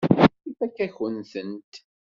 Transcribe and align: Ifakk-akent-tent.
Ifakk-akent-tent. 0.49 1.73